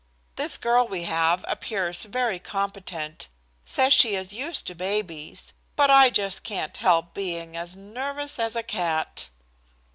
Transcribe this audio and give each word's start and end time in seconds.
This 0.35 0.57
girl 0.57 0.87
we 0.87 1.03
have 1.03 1.45
appears 1.47 2.05
very 2.05 2.39
competent, 2.39 3.27
says 3.65 3.93
she 3.93 4.15
is 4.15 4.33
used 4.33 4.65
to 4.65 4.73
babies, 4.73 5.53
but 5.75 5.91
I 5.91 6.09
just 6.09 6.43
can't 6.43 6.75
help 6.75 7.13
being 7.13 7.55
as 7.55 7.75
nervous 7.75 8.39
as 8.39 8.55
a 8.55 8.63
cat." 8.63 9.29